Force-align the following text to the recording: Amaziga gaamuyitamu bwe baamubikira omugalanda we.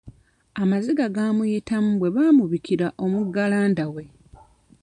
Amaziga 0.61 1.05
gaamuyitamu 1.15 1.89
bwe 1.97 2.13
baamubikira 2.15 2.87
omugalanda 3.03 3.85
we. 3.93 4.03